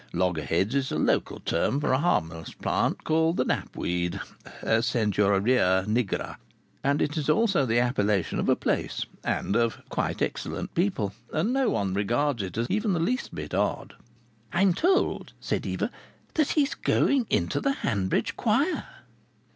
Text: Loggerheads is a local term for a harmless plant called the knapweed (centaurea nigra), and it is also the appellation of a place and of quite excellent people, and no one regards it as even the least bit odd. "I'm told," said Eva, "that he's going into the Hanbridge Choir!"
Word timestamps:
Loggerheads 0.13 0.73
is 0.73 0.91
a 0.91 0.97
local 0.97 1.39
term 1.41 1.79
for 1.79 1.93
a 1.93 1.99
harmless 1.99 2.53
plant 2.55 3.03
called 3.03 3.37
the 3.37 3.45
knapweed 3.45 4.19
(centaurea 4.63 5.85
nigra), 5.87 6.37
and 6.83 7.03
it 7.03 7.17
is 7.17 7.29
also 7.29 7.67
the 7.67 7.77
appellation 7.79 8.39
of 8.39 8.49
a 8.49 8.55
place 8.55 9.05
and 9.23 9.55
of 9.55 9.79
quite 9.89 10.19
excellent 10.23 10.73
people, 10.73 11.13
and 11.31 11.53
no 11.53 11.69
one 11.69 11.93
regards 11.93 12.41
it 12.41 12.57
as 12.57 12.65
even 12.67 12.93
the 12.93 12.99
least 12.99 13.35
bit 13.35 13.53
odd. 13.53 13.93
"I'm 14.51 14.73
told," 14.73 15.33
said 15.39 15.67
Eva, 15.67 15.91
"that 16.33 16.49
he's 16.53 16.73
going 16.73 17.27
into 17.29 17.61
the 17.61 17.73
Hanbridge 17.83 18.35
Choir!" 18.35 18.85